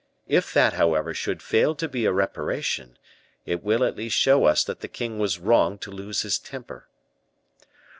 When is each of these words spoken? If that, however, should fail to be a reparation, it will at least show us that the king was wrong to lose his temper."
If 0.27 0.51
that, 0.55 0.73
however, 0.73 1.13
should 1.13 1.43
fail 1.43 1.75
to 1.75 1.87
be 1.87 2.05
a 2.05 2.11
reparation, 2.11 2.97
it 3.45 3.63
will 3.63 3.83
at 3.83 3.95
least 3.95 4.17
show 4.17 4.45
us 4.45 4.63
that 4.63 4.79
the 4.79 4.87
king 4.87 5.19
was 5.19 5.37
wrong 5.37 5.77
to 5.77 5.91
lose 5.91 6.23
his 6.23 6.39
temper." 6.39 6.87